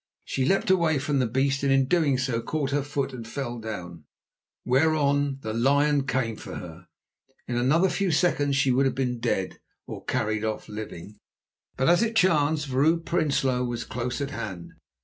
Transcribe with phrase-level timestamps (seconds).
[0.25, 1.85] She leapt away from the beast, and in
[2.17, 4.05] so doing caught her foot and fell down,
[4.65, 6.87] whereon the lion came for her.
[7.47, 11.19] In another few seconds she would have been dead, or carried off living.
[11.77, 14.71] But as it chanced, Vrouw Prinsloo was close at hand.